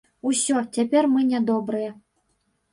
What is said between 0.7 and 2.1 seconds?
цяпер мы нядобрыя.